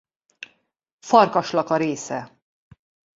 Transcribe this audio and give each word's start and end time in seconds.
Farkaslaka 0.99 1.75
része. 1.77 2.37